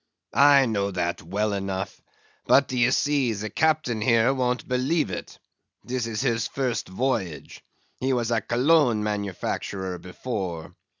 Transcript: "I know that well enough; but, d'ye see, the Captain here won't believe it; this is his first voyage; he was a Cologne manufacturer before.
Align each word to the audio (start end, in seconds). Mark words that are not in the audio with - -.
"I 0.33 0.65
know 0.65 0.89
that 0.89 1.21
well 1.21 1.53
enough; 1.53 2.01
but, 2.47 2.67
d'ye 2.67 2.89
see, 2.89 3.31
the 3.33 3.51
Captain 3.51 4.01
here 4.01 4.33
won't 4.33 4.67
believe 4.67 5.11
it; 5.11 5.37
this 5.83 6.07
is 6.07 6.21
his 6.21 6.47
first 6.47 6.89
voyage; 6.89 7.63
he 7.99 8.11
was 8.11 8.31
a 8.31 8.41
Cologne 8.41 9.03
manufacturer 9.03 9.99
before. 9.99 10.73